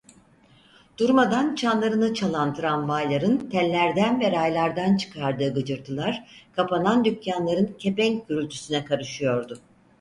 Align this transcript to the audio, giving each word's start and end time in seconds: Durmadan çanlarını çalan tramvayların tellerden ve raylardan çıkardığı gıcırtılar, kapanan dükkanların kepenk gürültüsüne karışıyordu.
Durmadan 0.97 1.55
çanlarını 1.55 2.13
çalan 2.13 2.53
tramvayların 2.53 3.49
tellerden 3.49 4.19
ve 4.21 4.31
raylardan 4.31 4.97
çıkardığı 4.97 5.53
gıcırtılar, 5.53 6.45
kapanan 6.51 7.05
dükkanların 7.05 7.75
kepenk 7.79 8.27
gürültüsüne 8.27 8.85
karışıyordu. 8.85 9.59